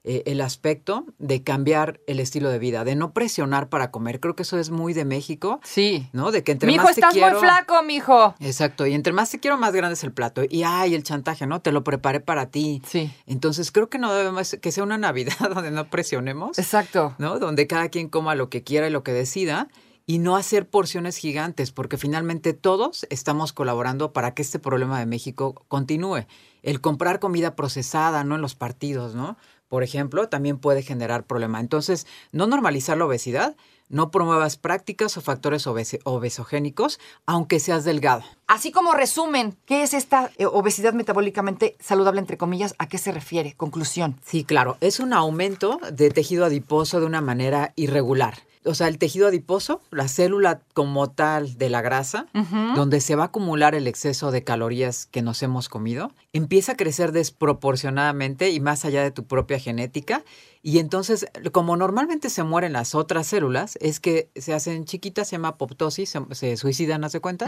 eh, 0.04 0.22
el 0.26 0.40
aspecto 0.40 1.04
de 1.18 1.42
cambiar 1.42 2.00
el 2.06 2.20
estilo 2.20 2.48
de 2.48 2.58
vida, 2.58 2.84
de 2.84 2.94
no 2.94 3.12
presionar 3.12 3.68
para 3.68 3.90
comer. 3.90 4.20
Creo 4.20 4.34
que 4.34 4.42
eso 4.42 4.58
es 4.58 4.70
muy 4.70 4.94
de 4.94 5.04
México. 5.04 5.60
sí. 5.64 6.08
¿no? 6.12 6.30
De 6.30 6.42
que 6.42 6.52
entre 6.52 6.68
Mijo, 6.70 6.84
más 6.84 6.94
te 6.94 7.00
estás 7.00 7.12
quiero... 7.12 7.32
muy 7.32 7.40
flaco, 7.40 7.82
mijo. 7.82 8.34
Exacto, 8.40 8.86
y 8.86 8.94
entre 8.94 9.12
más 9.12 9.30
te 9.30 9.38
quiero, 9.38 9.58
más 9.58 9.74
grande 9.74 9.94
es 9.94 10.04
el 10.04 10.12
plato. 10.12 10.42
Y 10.48 10.62
ay, 10.62 10.94
el 10.94 11.02
chantaje, 11.02 11.46
¿no? 11.46 11.60
Te 11.60 11.72
lo 11.72 11.84
preparé 11.84 12.20
para 12.20 12.46
ti. 12.50 12.80
Sí. 12.86 13.10
Entonces 13.26 13.70
creo 13.70 13.90
que 13.90 13.98
no 13.98 14.14
debemos 14.14 14.56
que 14.60 14.72
sea 14.72 14.82
una 14.82 14.98
Navidad 14.98 15.36
donde 15.54 15.70
no 15.70 15.90
presionemos, 15.90 16.58
Exacto. 16.58 17.14
¿no? 17.18 17.38
Donde 17.38 17.66
cada 17.66 17.88
quien 17.88 18.08
coma 18.08 18.34
lo 18.34 18.48
que 18.48 18.62
quiera 18.62 18.88
y 18.88 18.90
lo 18.90 19.02
que 19.02 19.12
decida 19.12 19.68
y 20.08 20.20
no 20.20 20.36
hacer 20.36 20.66
porciones 20.66 21.18
gigantes, 21.18 21.70
porque 21.70 21.98
finalmente 21.98 22.54
todos 22.54 23.06
estamos 23.10 23.52
colaborando 23.52 24.14
para 24.14 24.32
que 24.32 24.40
este 24.40 24.58
problema 24.58 24.98
de 24.98 25.04
México 25.04 25.66
continúe. 25.68 26.24
El 26.62 26.80
comprar 26.80 27.20
comida 27.20 27.54
procesada, 27.54 28.24
no 28.24 28.36
en 28.36 28.40
los 28.40 28.54
partidos, 28.54 29.14
¿no? 29.14 29.36
Por 29.68 29.82
ejemplo, 29.82 30.30
también 30.30 30.56
puede 30.56 30.82
generar 30.82 31.24
problema. 31.24 31.60
Entonces, 31.60 32.06
no 32.32 32.46
normalizar 32.46 32.96
la 32.96 33.04
obesidad, 33.04 33.54
no 33.90 34.10
promuevas 34.10 34.56
prácticas 34.56 35.18
o 35.18 35.20
factores 35.20 35.66
obesogénicos, 35.66 36.98
aunque 37.26 37.60
seas 37.60 37.84
delgado. 37.84 38.22
Así 38.46 38.72
como 38.72 38.94
resumen, 38.94 39.58
¿qué 39.66 39.82
es 39.82 39.92
esta 39.92 40.30
eh, 40.38 40.46
obesidad 40.46 40.94
metabólicamente 40.94 41.76
saludable, 41.80 42.20
entre 42.20 42.38
comillas? 42.38 42.74
¿A 42.78 42.88
qué 42.88 42.96
se 42.96 43.12
refiere? 43.12 43.52
Conclusión. 43.58 44.18
Sí, 44.24 44.42
claro, 44.42 44.78
es 44.80 45.00
un 45.00 45.12
aumento 45.12 45.78
de 45.92 46.08
tejido 46.08 46.46
adiposo 46.46 46.98
de 46.98 47.04
una 47.04 47.20
manera 47.20 47.74
irregular. 47.76 48.47
O 48.64 48.74
sea, 48.74 48.88
el 48.88 48.98
tejido 48.98 49.28
adiposo, 49.28 49.80
la 49.90 50.08
célula 50.08 50.60
como 50.74 51.10
tal 51.10 51.56
de 51.58 51.70
la 51.70 51.80
grasa, 51.80 52.26
donde 52.74 53.00
se 53.00 53.16
va 53.16 53.24
a 53.24 53.26
acumular 53.26 53.74
el 53.74 53.86
exceso 53.86 54.30
de 54.30 54.44
calorías 54.44 55.06
que 55.06 55.22
nos 55.22 55.42
hemos 55.42 55.68
comido, 55.68 56.12
empieza 56.32 56.72
a 56.72 56.76
crecer 56.76 57.12
desproporcionadamente 57.12 58.50
y 58.50 58.60
más 58.60 58.84
allá 58.84 59.02
de 59.02 59.10
tu 59.10 59.24
propia 59.24 59.58
genética. 59.58 60.24
Y 60.62 60.78
entonces, 60.78 61.26
como 61.52 61.76
normalmente 61.76 62.30
se 62.30 62.42
mueren 62.42 62.72
las 62.72 62.94
otras 62.94 63.28
células, 63.28 63.78
es 63.80 64.00
que 64.00 64.28
se 64.34 64.54
hacen 64.54 64.84
chiquitas, 64.84 65.28
se 65.28 65.36
llama 65.36 65.48
apoptosis, 65.48 66.10
se, 66.10 66.20
se 66.32 66.56
suicidan, 66.56 67.04
¿hace 67.04 67.20
cuenta? 67.20 67.46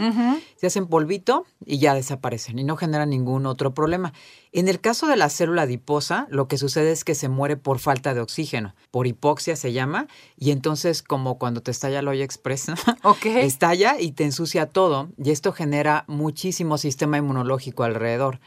Se 0.55 0.67
hacen 0.67 0.87
polvito 0.87 1.45
y 1.65 1.79
ya 1.79 1.93
desaparecen 1.93 2.57
y 2.59 2.63
no 2.63 2.77
generan 2.77 3.09
ningún 3.09 3.45
otro 3.45 3.73
problema. 3.73 4.13
En 4.53 4.67
el 4.67 4.81
caso 4.81 5.07
de 5.07 5.15
la 5.15 5.29
célula 5.29 5.63
adiposa, 5.63 6.27
lo 6.29 6.47
que 6.47 6.57
sucede 6.57 6.91
es 6.91 7.03
que 7.03 7.15
se 7.15 7.29
muere 7.29 7.55
por 7.57 7.79
falta 7.79 8.13
de 8.13 8.21
oxígeno, 8.21 8.75
por 8.91 9.07
hipoxia 9.07 9.55
se 9.55 9.71
llama, 9.71 10.07
y 10.37 10.51
entonces 10.51 11.03
como 11.03 11.37
cuando 11.37 11.61
te 11.61 11.71
estalla 11.71 11.99
el 11.99 12.07
olla. 12.07 12.21
Ok. 13.03 13.25
estalla 13.25 13.99
y 13.99 14.11
te 14.11 14.23
ensucia 14.23 14.67
todo, 14.67 15.09
y 15.17 15.31
esto 15.31 15.53
genera 15.53 16.05
muchísimo 16.07 16.77
sistema 16.77 17.17
inmunológico 17.17 17.83
alrededor. 17.83 18.39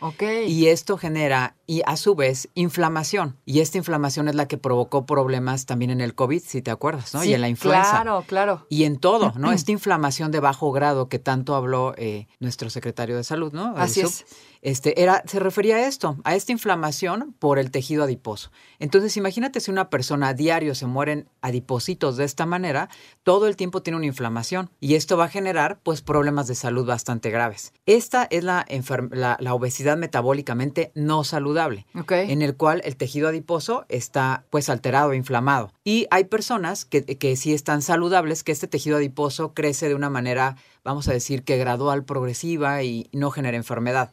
Y 0.47 0.67
esto 0.67 0.97
genera, 0.97 1.57
y 1.67 1.83
a 1.87 1.97
su 1.97 2.15
vez, 2.15 2.49
inflamación. 2.55 3.37
Y 3.45 3.61
esta 3.61 3.79
inflamación 3.79 4.29
es 4.29 4.35
la 4.35 4.47
que 4.47 4.54
provocó 4.59 5.07
problemas 5.07 5.67
también 5.67 5.91
en 5.91 6.01
el 6.01 6.15
COVID, 6.15 6.43
si 6.45 6.63
te 6.63 6.71
acuerdas, 6.71 7.15
¿no? 7.15 7.23
Sí, 7.23 7.31
y 7.31 7.35
en 7.35 7.41
la 7.41 7.49
influenza. 7.49 7.91
Claro, 7.91 8.25
claro. 8.27 8.67
Y 8.69 8.85
en 8.85 8.99
todo, 8.99 9.33
¿no? 9.37 9.53
Esta 9.53 9.73
inflamación 9.73 10.31
de 10.31 10.41
bajo 10.41 10.73
grado 10.73 11.09
que 11.09 11.19
tanto 11.19 11.55
habló 11.55 11.95
eh, 11.97 12.27
nuestro 12.41 12.71
secretario 12.71 13.17
de 13.17 13.25
salud, 13.25 13.53
¿no? 13.53 13.75
El 13.77 13.83
Así 13.83 14.01
sub, 14.01 14.11
es. 14.11 14.25
Este, 14.65 15.01
era, 15.01 15.23
se 15.27 15.39
refería 15.39 15.77
a 15.77 15.87
esto, 15.87 16.17
a 16.25 16.35
esta 16.35 16.51
inflamación 16.51 17.35
por 17.39 17.61
el 17.61 17.71
tejido 17.71 18.03
adiposo. 18.03 18.51
Entonces, 18.81 19.17
imagínate 19.17 19.61
si 19.61 19.71
una 19.71 19.91
persona 19.91 20.29
a 20.29 20.35
diario 20.35 20.75
se 20.75 20.87
mueren 20.87 21.29
adipocitos 21.41 22.17
de 22.17 22.25
esta 22.25 22.47
manera, 22.47 22.89
todo 23.23 23.47
el 23.47 23.55
tiempo 23.55 23.83
tiene 23.83 23.99
una 23.99 24.07
inflamación 24.07 24.71
y 24.81 24.95
esto 24.97 25.17
va 25.17 25.27
a 25.27 25.29
generar, 25.29 25.79
pues, 25.83 26.03
problemas 26.03 26.49
de 26.49 26.57
salud 26.57 26.85
bastante 26.85 27.31
graves. 27.31 27.73
Esta 27.87 28.27
es 28.31 28.43
la, 28.43 28.67
la, 29.11 29.37
la 29.39 29.55
obesidad 29.55 29.97
metabólicamente 29.97 30.91
no 30.95 31.23
saludable 31.23 31.87
en 32.09 32.43
el 32.43 32.57
cual 32.57 32.81
el 32.85 32.97
tejido 32.97 33.29
adiposo 33.29 33.85
está 33.89 34.45
pues 34.51 34.69
alterado 34.69 35.13
e 35.13 35.17
inflamado. 35.17 35.73
Y 35.85 36.07
hay 36.11 36.25
personas 36.25 36.85
que, 36.85 37.05
que 37.05 37.37
sí 37.37 37.53
están 37.53 37.83
saludables, 37.83 38.43
que 38.43 38.53
este 38.53 38.67
tejido 38.67 38.97
adiposo 38.97 39.53
crece 39.55 39.89
de 39.89 39.95
una 39.95 40.11
manera, 40.11 40.57
vamos 40.85 41.09
a 41.09 41.13
decir, 41.13 41.45
que 41.45 41.57
gradual, 41.57 42.05
progresiva 42.05 42.83
y 42.83 43.09
no 43.13 43.31
genera 43.31 43.57
enfermedad. 43.57 44.13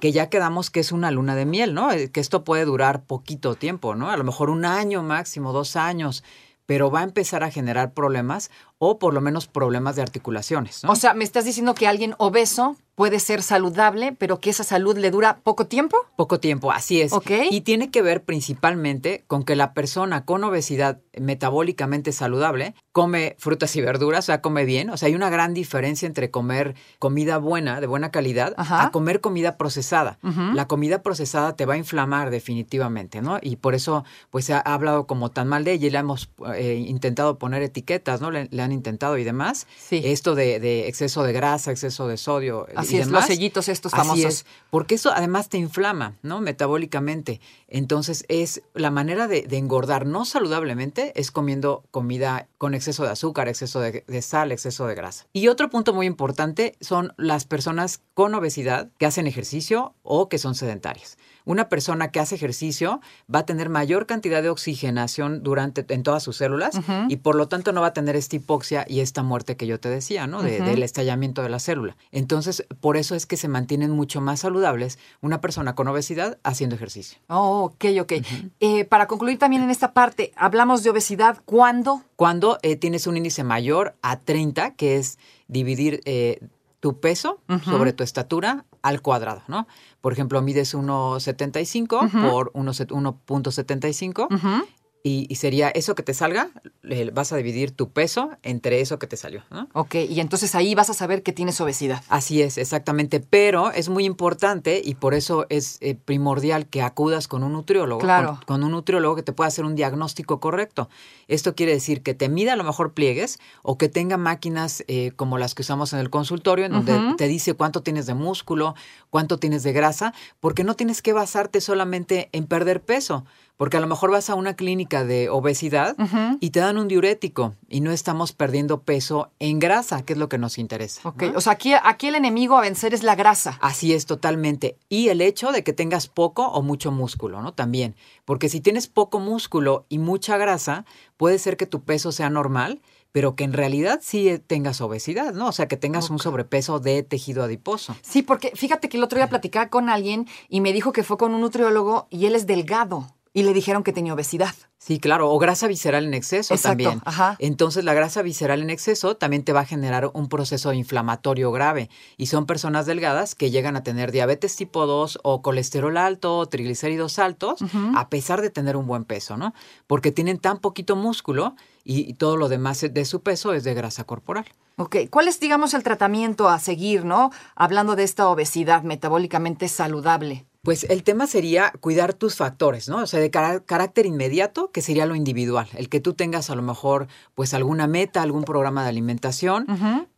Que 0.00 0.12
ya 0.12 0.28
quedamos 0.30 0.70
que 0.70 0.80
es 0.80 0.92
una 0.92 1.10
luna 1.10 1.34
de 1.34 1.44
miel, 1.44 1.74
¿no? 1.74 1.90
Eh, 1.92 2.10
Que 2.10 2.20
esto 2.20 2.44
puede 2.44 2.64
durar 2.64 3.02
poquito 3.02 3.56
tiempo, 3.56 3.94
¿no? 3.96 4.10
A 4.10 4.16
lo 4.16 4.24
mejor 4.24 4.48
un 4.48 4.64
año 4.64 5.02
máximo, 5.02 5.52
dos 5.52 5.74
años, 5.76 6.22
pero 6.66 6.90
va 6.90 7.00
a 7.00 7.04
empezar 7.04 7.42
a 7.42 7.50
generar 7.50 7.92
problemas 7.92 8.50
o 8.88 8.98
por 8.98 9.14
lo 9.14 9.20
menos 9.20 9.46
problemas 9.46 9.96
de 9.96 10.02
articulaciones, 10.02 10.84
¿no? 10.84 10.92
O 10.92 10.96
sea, 10.96 11.14
¿me 11.14 11.24
estás 11.24 11.44
diciendo 11.44 11.74
que 11.74 11.86
alguien 11.86 12.14
obeso 12.18 12.76
puede 12.94 13.18
ser 13.18 13.42
saludable, 13.42 14.12
pero 14.12 14.40
que 14.40 14.50
esa 14.50 14.62
salud 14.64 14.96
le 14.96 15.10
dura 15.10 15.40
poco 15.42 15.66
tiempo? 15.66 15.96
Poco 16.16 16.38
tiempo, 16.38 16.70
así 16.70 17.00
es. 17.00 17.12
Ok. 17.12 17.30
Y 17.50 17.62
tiene 17.62 17.90
que 17.90 18.02
ver 18.02 18.22
principalmente 18.22 19.24
con 19.26 19.42
que 19.42 19.56
la 19.56 19.74
persona 19.74 20.24
con 20.24 20.44
obesidad 20.44 21.00
metabólicamente 21.20 22.12
saludable 22.12 22.74
come 22.92 23.34
frutas 23.38 23.74
y 23.74 23.80
verduras, 23.80 24.24
o 24.24 24.26
sea, 24.26 24.40
come 24.40 24.64
bien. 24.64 24.90
O 24.90 24.96
sea, 24.96 25.08
hay 25.08 25.14
una 25.16 25.30
gran 25.30 25.54
diferencia 25.54 26.06
entre 26.06 26.30
comer 26.30 26.76
comida 27.00 27.38
buena, 27.38 27.80
de 27.80 27.88
buena 27.88 28.12
calidad, 28.12 28.54
Ajá. 28.56 28.84
a 28.84 28.90
comer 28.92 29.20
comida 29.20 29.56
procesada. 29.56 30.18
La 30.54 30.68
comida 30.68 31.02
procesada 31.02 31.56
te 31.56 31.66
va 31.66 31.74
a 31.74 31.76
inflamar 31.76 32.30
definitivamente, 32.30 33.20
¿no? 33.22 33.38
Y 33.42 33.56
por 33.56 33.74
eso, 33.74 34.04
pues, 34.30 34.44
se 34.44 34.54
ha 34.54 34.60
hablado 34.60 35.06
como 35.06 35.30
tan 35.30 35.48
mal 35.48 35.64
de 35.64 35.72
ella 35.72 35.86
y 35.88 35.90
le 35.90 35.98
hemos 35.98 36.30
eh, 36.54 36.84
intentado 36.86 37.38
poner 37.38 37.62
etiquetas, 37.62 38.20
¿no? 38.20 38.30
Le, 38.30 38.48
le 38.50 38.62
han 38.62 38.70
intentado 38.74 39.16
y 39.16 39.24
demás. 39.24 39.66
Sí. 39.78 40.02
Esto 40.04 40.34
de, 40.34 40.60
de 40.60 40.88
exceso 40.88 41.22
de 41.22 41.32
grasa, 41.32 41.70
exceso 41.70 42.06
de 42.08 42.16
sodio 42.16 42.66
Así 42.76 42.96
y 42.96 42.98
es, 43.00 43.06
demás. 43.06 43.22
los 43.22 43.28
sellitos 43.34 43.68
estos 43.68 43.94
Así 43.94 44.02
famosos. 44.02 44.24
es, 44.24 44.46
porque 44.70 44.96
eso 44.96 45.10
además 45.14 45.48
te 45.48 45.56
inflama, 45.56 46.16
¿no? 46.22 46.40
Metabólicamente. 46.40 47.40
Entonces 47.68 48.24
es 48.28 48.62
la 48.74 48.90
manera 48.90 49.28
de, 49.28 49.42
de 49.42 49.56
engordar 49.56 50.06
no 50.06 50.24
saludablemente 50.24 51.12
es 51.18 51.30
comiendo 51.30 51.84
comida 51.90 52.48
con 52.64 52.72
exceso 52.74 53.02
de 53.02 53.10
azúcar, 53.10 53.46
exceso 53.48 53.78
de, 53.78 54.04
de 54.06 54.22
sal, 54.22 54.50
exceso 54.50 54.86
de 54.86 54.94
grasa. 54.94 55.26
Y 55.34 55.48
otro 55.48 55.68
punto 55.68 55.92
muy 55.92 56.06
importante 56.06 56.76
son 56.80 57.12
las 57.18 57.44
personas 57.44 58.00
con 58.14 58.34
obesidad 58.34 58.88
que 58.98 59.04
hacen 59.04 59.26
ejercicio 59.26 59.92
o 60.02 60.30
que 60.30 60.38
son 60.38 60.54
sedentarias. 60.54 61.18
Una 61.44 61.68
persona 61.68 62.10
que 62.10 62.20
hace 62.20 62.36
ejercicio 62.36 63.02
va 63.32 63.40
a 63.40 63.44
tener 63.44 63.68
mayor 63.68 64.06
cantidad 64.06 64.42
de 64.42 64.48
oxigenación 64.48 65.42
durante 65.42 65.84
en 65.92 66.02
todas 66.02 66.22
sus 66.22 66.38
células 66.38 66.80
y 67.10 67.16
por 67.16 67.34
lo 67.34 67.48
tanto 67.48 67.72
no 67.72 67.82
va 67.82 67.88
a 67.88 67.92
tener 67.92 68.16
esta 68.16 68.36
hipoxia 68.36 68.86
y 68.88 69.00
esta 69.00 69.22
muerte 69.22 69.54
que 69.58 69.66
yo 69.66 69.78
te 69.78 69.90
decía, 69.90 70.26
¿no? 70.26 70.40
De- 70.42 70.60
Ujú. 70.60 70.70
Del 70.70 70.82
estallamiento 70.82 71.42
de 71.42 71.50
la 71.50 71.58
célula. 71.58 71.98
Entonces, 72.12 72.64
por 72.80 72.96
eso 72.96 73.14
es 73.14 73.26
que 73.26 73.36
se 73.36 73.48
mantienen 73.48 73.90
mucho 73.90 74.22
más 74.22 74.40
saludables 74.40 74.98
una 75.20 75.42
persona 75.42 75.74
con 75.74 75.86
obesidad 75.88 76.38
haciendo 76.44 76.76
ejercicio. 76.76 77.18
Oh, 77.28 77.64
ok, 77.64 77.84
ok. 78.00 78.12
Eh, 78.60 78.86
para 78.86 79.06
concluir 79.06 79.38
también 79.38 79.62
en 79.62 79.68
esta 79.70 79.92
parte, 79.92 80.32
hablamos 80.36 80.82
de 80.82 80.88
obesidad. 80.88 81.42
¿Cuándo? 81.44 82.00
Cuando 82.16 82.53
eh, 82.62 82.76
tienes 82.76 83.06
un 83.06 83.16
índice 83.16 83.44
mayor 83.44 83.94
a 84.02 84.20
30, 84.20 84.74
que 84.74 84.96
es 84.96 85.18
dividir 85.48 86.00
eh, 86.04 86.40
tu 86.80 87.00
peso 87.00 87.40
sobre 87.64 87.94
tu 87.94 88.04
estatura 88.04 88.66
al 88.82 89.00
cuadrado, 89.00 89.42
¿no? 89.48 89.66
Por 90.02 90.12
ejemplo, 90.12 90.42
mides 90.42 90.74
1,75 90.74 92.06
Ujú. 92.06 92.30
por 92.30 92.52
1,75 92.52 94.34
Ujú. 94.34 94.66
Y, 95.06 95.26
y 95.28 95.34
sería 95.36 95.68
eso 95.68 95.94
que 95.94 96.02
te 96.02 96.14
salga, 96.14 96.48
le 96.80 97.10
vas 97.10 97.30
a 97.30 97.36
dividir 97.36 97.72
tu 97.72 97.90
peso 97.90 98.30
entre 98.42 98.80
eso 98.80 98.98
que 98.98 99.06
te 99.06 99.18
salió, 99.18 99.42
¿no? 99.50 99.68
Ok, 99.74 99.96
y 99.96 100.18
entonces 100.18 100.54
ahí 100.54 100.74
vas 100.74 100.88
a 100.88 100.94
saber 100.94 101.22
que 101.22 101.32
tienes 101.32 101.60
obesidad. 101.60 102.02
Así 102.08 102.40
es, 102.40 102.56
exactamente. 102.56 103.20
Pero 103.20 103.70
es 103.70 103.90
muy 103.90 104.06
importante 104.06 104.80
y 104.82 104.94
por 104.94 105.12
eso 105.12 105.44
es 105.50 105.76
eh, 105.82 105.94
primordial 105.94 106.66
que 106.66 106.80
acudas 106.80 107.28
con 107.28 107.44
un 107.44 107.52
nutriólogo. 107.52 108.00
Claro. 108.00 108.40
Con, 108.46 108.60
con 108.60 108.64
un 108.64 108.72
nutriólogo 108.72 109.14
que 109.14 109.22
te 109.22 109.34
pueda 109.34 109.48
hacer 109.48 109.66
un 109.66 109.74
diagnóstico 109.74 110.40
correcto. 110.40 110.88
Esto 111.28 111.54
quiere 111.54 111.72
decir 111.72 112.02
que 112.02 112.14
te 112.14 112.30
mida 112.30 112.54
a 112.54 112.56
lo 112.56 112.64
mejor 112.64 112.94
pliegues 112.94 113.38
o 113.62 113.76
que 113.76 113.90
tenga 113.90 114.16
máquinas 114.16 114.84
eh, 114.88 115.12
como 115.16 115.36
las 115.36 115.54
que 115.54 115.60
usamos 115.60 115.92
en 115.92 115.98
el 115.98 116.08
consultorio, 116.08 116.64
en 116.64 116.72
donde 116.72 116.98
te 117.18 117.28
dice 117.28 117.52
cuánto 117.52 117.82
tienes 117.82 118.06
de 118.06 118.14
músculo, 118.14 118.74
cuánto 119.10 119.38
tienes 119.38 119.62
de 119.64 119.74
grasa, 119.74 120.14
porque 120.40 120.64
no 120.64 120.76
tienes 120.76 121.02
que 121.02 121.12
basarte 121.12 121.60
solamente 121.60 122.30
en 122.32 122.46
perder 122.46 122.80
peso. 122.80 123.26
Porque 123.56 123.76
a 123.76 123.80
lo 123.80 123.86
mejor 123.86 124.10
vas 124.10 124.30
a 124.30 124.34
una 124.34 124.54
clínica 124.56 125.04
de 125.04 125.28
obesidad 125.28 125.96
y 126.40 126.50
te 126.50 126.60
dan 126.60 126.76
un 126.76 126.88
diurético 126.88 127.54
y 127.68 127.80
no 127.80 127.92
estamos 127.92 128.32
perdiendo 128.32 128.82
peso 128.82 129.30
en 129.38 129.60
grasa, 129.60 130.04
que 130.04 130.14
es 130.14 130.18
lo 130.18 130.28
que 130.28 130.38
nos 130.38 130.58
interesa. 130.58 131.08
Ok, 131.08 131.22
¿no? 131.22 131.38
o 131.38 131.40
sea, 131.40 131.52
aquí, 131.52 131.72
aquí 131.74 132.08
el 132.08 132.16
enemigo 132.16 132.56
a 132.56 132.62
vencer 132.62 132.94
es 132.94 133.04
la 133.04 133.14
grasa. 133.14 133.58
Así 133.60 133.92
es, 133.92 134.06
totalmente. 134.06 134.76
Y 134.88 135.08
el 135.08 135.20
hecho 135.20 135.52
de 135.52 135.62
que 135.62 135.72
tengas 135.72 136.08
poco 136.08 136.48
o 136.48 136.62
mucho 136.62 136.90
músculo, 136.90 137.42
¿no? 137.42 137.52
También. 137.52 137.94
Porque 138.24 138.48
si 138.48 138.60
tienes 138.60 138.88
poco 138.88 139.20
músculo 139.20 139.86
y 139.88 139.98
mucha 139.98 140.36
grasa, 140.36 140.84
puede 141.16 141.38
ser 141.38 141.56
que 141.56 141.66
tu 141.66 141.82
peso 141.82 142.10
sea 142.10 142.30
normal, 142.30 142.80
pero 143.12 143.36
que 143.36 143.44
en 143.44 143.52
realidad 143.52 144.00
sí 144.02 144.28
eh, 144.28 144.40
tengas 144.40 144.80
obesidad, 144.80 145.32
¿no? 145.34 145.46
O 145.46 145.52
sea, 145.52 145.68
que 145.68 145.76
tengas 145.76 146.10
un 146.10 146.18
sobrepeso 146.18 146.80
de 146.80 147.04
tejido 147.04 147.44
adiposo. 147.44 147.94
Sí, 148.02 148.22
porque 148.22 148.50
fíjate 148.56 148.88
que 148.88 148.96
el 148.96 149.04
otro 149.04 149.18
día 149.18 149.28
platicaba 149.28 149.68
con 149.68 149.88
alguien 149.88 150.26
y 150.48 150.60
me 150.60 150.72
dijo 150.72 150.92
que 150.92 151.04
fue 151.04 151.16
con 151.16 151.32
un 151.32 151.40
nutriólogo 151.40 152.08
y 152.10 152.26
él 152.26 152.34
es 152.34 152.48
delgado 152.48 153.06
y 153.36 153.42
le 153.42 153.52
dijeron 153.52 153.82
que 153.82 153.92
tenía 153.92 154.14
obesidad. 154.14 154.54
Sí, 154.78 155.00
claro, 155.00 155.30
o 155.30 155.38
grasa 155.40 155.66
visceral 155.66 156.04
en 156.04 156.14
exceso 156.14 156.54
Exacto, 156.54 156.84
también. 156.84 157.02
ajá. 157.04 157.36
Entonces, 157.40 157.84
la 157.84 157.92
grasa 157.92 158.22
visceral 158.22 158.62
en 158.62 158.70
exceso 158.70 159.16
también 159.16 159.42
te 159.42 159.52
va 159.52 159.60
a 159.60 159.64
generar 159.64 160.10
un 160.14 160.28
proceso 160.28 160.72
inflamatorio 160.72 161.50
grave. 161.50 161.90
Y 162.16 162.26
son 162.26 162.46
personas 162.46 162.86
delgadas 162.86 163.34
que 163.34 163.50
llegan 163.50 163.74
a 163.74 163.82
tener 163.82 164.12
diabetes 164.12 164.54
tipo 164.54 164.86
2 164.86 165.18
o 165.24 165.42
colesterol 165.42 165.96
alto, 165.96 166.46
triglicéridos 166.46 167.18
altos, 167.18 167.58
a 167.96 168.08
pesar 168.08 168.40
de 168.40 168.50
tener 168.50 168.76
un 168.76 168.86
buen 168.86 169.04
peso, 169.04 169.36
¿no? 169.36 169.52
Porque 169.88 170.12
tienen 170.12 170.38
tan 170.38 170.58
poquito 170.58 170.94
músculo 170.94 171.56
y, 171.82 172.08
y 172.08 172.14
todo 172.14 172.36
lo 172.36 172.48
demás 172.48 172.86
de 172.88 173.04
su 173.04 173.20
peso 173.22 173.52
es 173.52 173.64
de 173.64 173.74
grasa 173.74 174.04
corporal. 174.04 174.46
Ok, 174.76 174.96
¿cuál 175.10 175.26
es, 175.26 175.40
digamos, 175.40 175.74
el 175.74 175.82
tratamiento 175.82 176.48
a 176.48 176.60
seguir, 176.60 177.04
no? 177.04 177.32
Hablando 177.56 177.96
de 177.96 178.04
esta 178.04 178.28
obesidad 178.28 178.82
metabólicamente 178.84 179.66
saludable. 179.68 180.46
Pues 180.64 180.84
el 180.84 181.02
tema 181.02 181.26
sería 181.26 181.72
cuidar 181.80 182.14
tus 182.14 182.36
factores, 182.36 182.88
¿no? 182.88 183.02
O 183.02 183.06
sea, 183.06 183.20
de 183.20 183.30
carácter 183.30 184.06
inmediato, 184.06 184.70
que 184.72 184.80
sería 184.80 185.04
lo 185.04 185.14
individual, 185.14 185.68
el 185.74 185.90
que 185.90 186.00
tú 186.00 186.14
tengas 186.14 186.48
a 186.48 186.54
lo 186.54 186.62
mejor 186.62 187.06
pues 187.34 187.52
alguna 187.52 187.86
meta, 187.86 188.22
algún 188.22 188.44
programa 188.44 188.82
de 188.82 188.88
alimentación, 188.88 189.66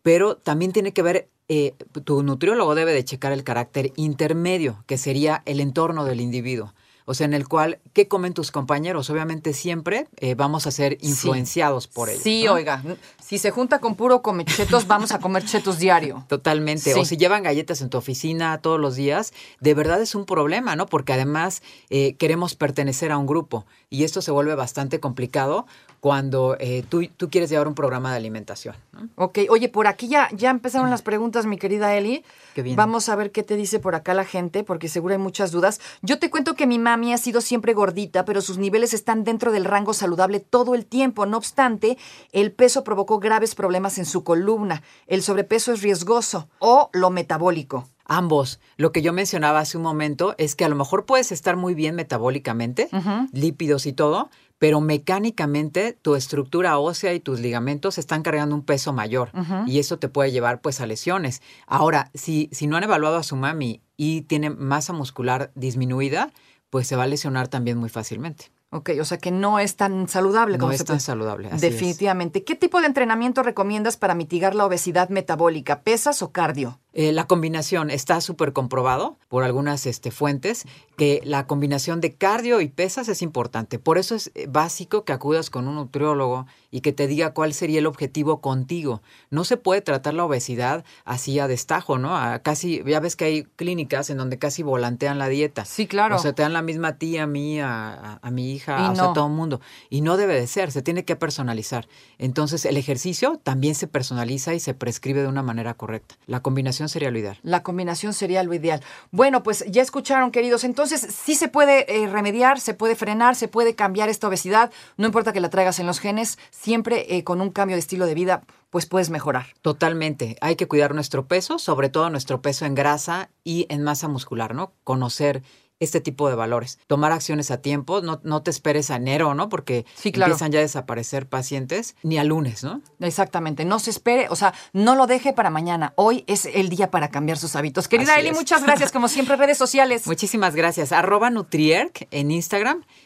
pero 0.02 0.36
también 0.36 0.70
tiene 0.70 0.92
que 0.92 1.02
ver, 1.02 1.28
eh, 1.48 1.74
tu 2.04 2.22
nutriólogo 2.22 2.76
debe 2.76 2.92
de 2.92 3.04
checar 3.04 3.32
el 3.32 3.42
carácter 3.42 3.92
intermedio, 3.96 4.84
que 4.86 4.98
sería 4.98 5.42
el 5.46 5.58
entorno 5.58 6.04
del 6.04 6.20
individuo. 6.20 6.72
O 7.08 7.14
sea, 7.14 7.24
en 7.24 7.34
el 7.34 7.46
cual, 7.46 7.78
¿qué 7.92 8.08
comen 8.08 8.34
tus 8.34 8.50
compañeros? 8.50 9.08
Obviamente 9.10 9.52
siempre 9.52 10.08
eh, 10.16 10.34
vamos 10.34 10.66
a 10.66 10.72
ser 10.72 10.98
influenciados 11.00 11.86
por 11.86 12.08
ellos. 12.08 12.20
Sí, 12.20 12.42
¿no? 12.44 12.54
oiga, 12.54 12.82
si 13.24 13.38
se 13.38 13.52
junta 13.52 13.78
con 13.78 13.94
puro 13.94 14.22
comechetos, 14.22 14.88
vamos 14.88 15.12
a 15.12 15.20
comer 15.20 15.44
chetos 15.44 15.78
diario. 15.78 16.24
Totalmente. 16.28 16.92
Sí. 16.92 16.98
O 16.98 17.04
si 17.04 17.16
llevan 17.16 17.44
galletas 17.44 17.80
en 17.80 17.90
tu 17.90 17.98
oficina 17.98 18.58
todos 18.58 18.80
los 18.80 18.96
días, 18.96 19.32
de 19.60 19.74
verdad 19.74 20.02
es 20.02 20.16
un 20.16 20.26
problema, 20.26 20.74
¿no? 20.74 20.86
Porque 20.86 21.12
además 21.12 21.62
eh, 21.90 22.16
queremos 22.16 22.56
pertenecer 22.56 23.12
a 23.12 23.18
un 23.18 23.26
grupo 23.26 23.66
y 23.88 24.02
esto 24.02 24.20
se 24.20 24.32
vuelve 24.32 24.56
bastante 24.56 24.98
complicado 24.98 25.66
cuando 26.00 26.56
eh, 26.60 26.84
tú, 26.88 27.06
tú 27.16 27.30
quieres 27.30 27.50
llevar 27.50 27.66
un 27.68 27.74
programa 27.74 28.10
de 28.10 28.16
alimentación. 28.18 28.76
¿no? 28.92 29.08
Ok, 29.16 29.40
oye, 29.48 29.68
por 29.68 29.86
aquí 29.86 30.08
ya, 30.08 30.28
ya 30.32 30.50
empezaron 30.50 30.90
las 30.90 31.02
preguntas, 31.02 31.46
mi 31.46 31.58
querida 31.58 31.94
Eli. 31.96 32.24
Qué 32.54 32.62
bien. 32.62 32.76
Vamos 32.76 33.08
a 33.08 33.16
ver 33.16 33.32
qué 33.32 33.42
te 33.42 33.56
dice 33.56 33.80
por 33.80 33.94
acá 33.94 34.14
la 34.14 34.24
gente, 34.24 34.62
porque 34.62 34.88
seguro 34.88 35.14
hay 35.14 35.18
muchas 35.18 35.50
dudas. 35.50 35.80
Yo 36.02 36.18
te 36.18 36.30
cuento 36.30 36.54
que 36.54 36.66
mi 36.66 36.78
mami 36.96 37.12
ha 37.12 37.18
sido 37.18 37.42
siempre 37.42 37.74
gordita, 37.74 38.24
pero 38.24 38.40
sus 38.40 38.56
niveles 38.56 38.94
están 38.94 39.22
dentro 39.22 39.52
del 39.52 39.66
rango 39.66 39.92
saludable 39.92 40.40
todo 40.40 40.74
el 40.74 40.86
tiempo. 40.86 41.26
No 41.26 41.36
obstante, 41.36 41.98
el 42.32 42.52
peso 42.52 42.84
provocó 42.84 43.18
graves 43.18 43.54
problemas 43.54 43.98
en 43.98 44.06
su 44.06 44.24
columna. 44.24 44.82
El 45.06 45.22
sobrepeso 45.22 45.72
es 45.72 45.82
riesgoso 45.82 46.48
o 46.58 46.88
lo 46.94 47.10
metabólico. 47.10 47.86
Ambos. 48.06 48.60
Lo 48.76 48.92
que 48.92 49.02
yo 49.02 49.12
mencionaba 49.12 49.58
hace 49.58 49.76
un 49.76 49.82
momento 49.82 50.34
es 50.38 50.54
que 50.54 50.64
a 50.64 50.68
lo 50.68 50.76
mejor 50.76 51.04
puedes 51.04 51.32
estar 51.32 51.56
muy 51.56 51.74
bien 51.74 51.96
metabólicamente, 51.96 52.88
lípidos 53.32 53.84
y 53.84 53.92
todo, 53.92 54.30
pero 54.58 54.80
mecánicamente 54.80 55.92
tu 55.92 56.14
estructura 56.14 56.78
ósea 56.78 57.12
y 57.12 57.20
tus 57.20 57.40
ligamentos 57.40 57.98
están 57.98 58.22
cargando 58.22 58.54
un 58.54 58.62
peso 58.62 58.92
mayor 58.92 59.30
y 59.66 59.80
eso 59.80 59.98
te 59.98 60.08
puede 60.08 60.30
llevar 60.30 60.60
pues 60.60 60.80
a 60.80 60.86
lesiones. 60.86 61.42
Ahora, 61.66 62.10
si, 62.14 62.48
si 62.52 62.66
no 62.66 62.76
han 62.76 62.84
evaluado 62.84 63.16
a 63.16 63.22
su 63.22 63.36
mami 63.36 63.82
y 63.96 64.22
tiene 64.22 64.50
masa 64.50 64.92
muscular 64.92 65.50
disminuida, 65.56 66.32
pues 66.76 66.86
se 66.88 66.94
va 66.94 67.04
a 67.04 67.06
lesionar 67.06 67.48
también 67.48 67.78
muy 67.78 67.88
fácilmente. 67.88 68.52
Ok, 68.68 68.90
o 69.00 69.04
sea 69.06 69.16
que 69.16 69.30
no 69.30 69.58
es 69.58 69.76
tan 69.76 70.08
saludable 70.08 70.58
No 70.58 70.62
como 70.64 70.72
es 70.72 70.78
se 70.78 70.84
tan 70.84 70.96
puede- 70.96 71.00
saludable. 71.00 71.46
así 71.48 71.54
es. 71.54 71.60
Definitivamente. 71.72 72.44
¿Qué 72.44 72.54
tipo 72.54 72.80
de 72.82 72.86
entrenamiento 72.86 73.42
recomiendas 73.42 73.96
para 73.96 74.14
mitigar 74.14 74.54
la 74.54 74.66
obesidad 74.66 75.08
metabólica? 75.08 75.80
¿Pesas 75.80 76.20
o 76.20 76.32
cardio? 76.32 76.78
Eh, 76.98 77.12
la 77.12 77.26
combinación 77.26 77.90
está 77.90 78.22
súper 78.22 78.54
comprobado 78.54 79.18
por 79.28 79.44
algunas 79.44 79.84
este, 79.84 80.10
fuentes 80.10 80.64
que 80.96 81.20
la 81.24 81.46
combinación 81.46 82.00
de 82.00 82.14
cardio 82.14 82.62
y 82.62 82.68
pesas 82.68 83.08
es 83.08 83.20
importante. 83.20 83.78
Por 83.78 83.98
eso 83.98 84.14
es 84.14 84.30
eh, 84.34 84.46
básico 84.48 85.04
que 85.04 85.12
acudas 85.12 85.50
con 85.50 85.68
un 85.68 85.74
nutriólogo 85.74 86.46
y 86.70 86.80
que 86.80 86.94
te 86.94 87.06
diga 87.06 87.34
cuál 87.34 87.52
sería 87.52 87.80
el 87.80 87.86
objetivo 87.86 88.40
contigo. 88.40 89.02
No 89.28 89.44
se 89.44 89.58
puede 89.58 89.82
tratar 89.82 90.14
la 90.14 90.24
obesidad 90.24 90.86
así 91.04 91.38
a 91.38 91.48
destajo, 91.48 91.98
¿no? 91.98 92.16
A 92.16 92.38
casi, 92.38 92.82
ya 92.86 92.98
ves 92.98 93.14
que 93.14 93.26
hay 93.26 93.42
clínicas 93.44 94.08
en 94.08 94.16
donde 94.16 94.38
casi 94.38 94.62
volantean 94.62 95.18
la 95.18 95.28
dieta. 95.28 95.66
Sí, 95.66 95.86
claro. 95.86 96.16
O 96.16 96.18
sea, 96.18 96.32
te 96.32 96.40
dan 96.40 96.54
la 96.54 96.62
misma 96.62 96.88
a 96.88 96.96
ti, 96.96 97.18
a 97.18 97.26
mí, 97.26 97.60
a, 97.60 98.20
mi 98.32 98.52
hija, 98.52 98.78
Y 98.78 98.92
o 98.92 98.94
sea, 98.94 99.04
no. 99.04 99.10
a 99.10 99.12
todo 99.12 99.26
el 99.26 99.34
mundo. 99.34 99.60
Y 99.90 100.00
no 100.00 100.16
debe 100.16 100.34
de 100.40 100.46
ser, 100.46 100.72
se 100.72 100.80
tiene 100.80 101.04
que 101.04 101.14
personalizar. 101.14 101.86
Entonces, 102.16 102.64
el 102.64 102.78
ejercicio 102.78 103.38
también 103.42 103.74
se 103.74 103.86
personaliza 103.86 104.54
y 104.54 104.60
se 104.60 104.72
prescribe 104.72 105.20
de 105.20 105.28
una 105.28 105.42
manera 105.42 105.74
correcta. 105.74 106.16
La 106.26 106.40
combinación 106.86 106.88
sería 106.88 107.10
lo 107.10 107.18
ideal. 107.18 107.38
La 107.42 107.62
combinación 107.62 108.12
sería 108.12 108.42
lo 108.42 108.54
ideal. 108.54 108.82
Bueno, 109.10 109.42
pues 109.42 109.64
ya 109.68 109.82
escucharon, 109.82 110.30
queridos. 110.30 110.64
Entonces, 110.64 111.00
sí 111.00 111.34
se 111.34 111.48
puede 111.48 111.86
eh, 111.92 112.06
remediar, 112.06 112.60
se 112.60 112.74
puede 112.74 112.94
frenar, 112.94 113.34
se 113.34 113.48
puede 113.48 113.74
cambiar 113.74 114.08
esta 114.08 114.28
obesidad. 114.28 114.70
No 114.96 115.06
importa 115.06 115.32
que 115.32 115.40
la 115.40 115.50
traigas 115.50 115.78
en 115.78 115.86
los 115.86 115.98
genes, 115.98 116.38
siempre 116.50 117.16
eh, 117.16 117.24
con 117.24 117.40
un 117.40 117.50
cambio 117.50 117.76
de 117.76 117.80
estilo 117.80 118.06
de 118.06 118.14
vida, 118.14 118.42
pues 118.70 118.86
puedes 118.86 119.10
mejorar. 119.10 119.46
Totalmente. 119.62 120.36
Hay 120.40 120.56
que 120.56 120.68
cuidar 120.68 120.94
nuestro 120.94 121.26
peso, 121.26 121.58
sobre 121.58 121.88
todo 121.88 122.10
nuestro 122.10 122.40
peso 122.40 122.66
en 122.66 122.74
grasa 122.74 123.30
y 123.42 123.66
en 123.68 123.82
masa 123.82 124.08
muscular, 124.08 124.54
¿no? 124.54 124.72
Conocer 124.84 125.42
este 125.80 126.00
tipo 126.00 126.28
de 126.28 126.34
valores. 126.34 126.78
Tomar 126.86 127.12
acciones 127.12 127.50
a 127.50 127.60
tiempo, 127.60 128.00
no, 128.00 128.20
no 128.24 128.42
te 128.42 128.50
esperes 128.50 128.90
a 128.90 128.96
enero, 128.96 129.34
¿no? 129.34 129.48
Porque 129.48 129.84
Sí, 129.94 130.10
claro. 130.12 130.32
empiezan 130.32 130.52
ya 130.52 130.58
a 130.58 130.62
desaparecer 130.62 131.28
pacientes, 131.28 131.96
ni 132.02 132.18
a 132.18 132.24
lunes, 132.24 132.64
¿no? 132.64 132.80
Exactamente, 133.00 133.64
no 133.64 133.78
se 133.78 133.90
espere, 133.90 134.28
o 134.30 134.36
sea, 134.36 134.54
no 134.72 134.94
lo 134.94 135.06
deje 135.06 135.32
para 135.32 135.50
mañana. 135.50 135.92
Hoy 135.96 136.24
es 136.26 136.46
el 136.46 136.68
día 136.68 136.90
para 136.90 137.08
cambiar 137.10 137.38
sus 137.38 137.56
hábitos. 137.56 137.88
Querida 137.88 138.12
Así 138.12 138.20
Eli, 138.20 138.30
es. 138.30 138.36
muchas 138.36 138.62
gracias, 138.62 138.90
como 138.92 139.08
siempre, 139.08 139.36
redes 139.36 139.58
sociales. 139.58 140.06
Muchísimas 140.06 140.54
gracias. 140.54 140.92
Arroba 140.92 141.30
Nutrierc 141.30 142.08
en 142.10 142.30
Instagram 142.30 142.84